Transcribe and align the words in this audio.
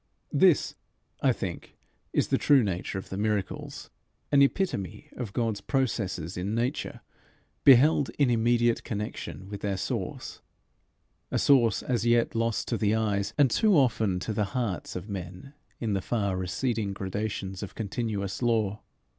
This, 0.33 0.73
I 1.21 1.31
think, 1.31 1.77
is 2.11 2.29
the 2.29 2.39
true 2.39 2.63
nature 2.63 2.97
of 2.97 3.09
the 3.09 3.19
miracles, 3.19 3.91
an 4.31 4.41
epitome 4.41 5.11
of 5.15 5.31
God's 5.31 5.61
processes 5.61 6.37
in 6.37 6.55
nature 6.55 7.01
beheld 7.63 8.09
in 8.17 8.31
immediate 8.31 8.83
connection 8.83 9.47
with 9.47 9.61
their 9.61 9.77
source 9.77 10.41
a 11.29 11.37
source 11.37 11.83
as 11.83 12.03
yet 12.03 12.33
lost 12.33 12.67
to 12.69 12.77
the 12.77 12.95
eyes 12.95 13.35
and 13.37 13.51
too 13.51 13.77
often 13.77 14.19
to 14.21 14.33
the 14.33 14.45
hearts 14.57 14.95
of 14.95 15.07
men 15.07 15.53
in 15.79 15.93
the 15.93 16.01
far 16.01 16.35
receding 16.35 16.93
gradations 16.93 17.61
of 17.61 17.75
continuous 17.75 18.41
law. 18.41 18.81